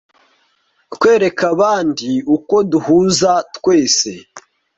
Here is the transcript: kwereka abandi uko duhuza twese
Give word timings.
kwereka 0.93 1.43
abandi 1.53 2.09
uko 2.35 2.55
duhuza 2.71 3.31
twese 3.55 4.11